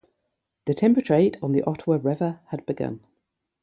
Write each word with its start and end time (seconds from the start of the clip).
The 0.65 0.73
timber 0.73 1.01
trade 1.01 1.37
on 1.43 1.51
the 1.51 1.61
Ottawa 1.61 1.99
River 2.01 2.39
had 2.47 2.65
begun. 2.65 3.05